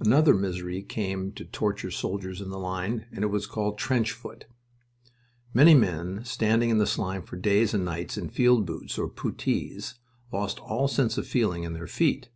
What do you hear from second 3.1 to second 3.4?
and it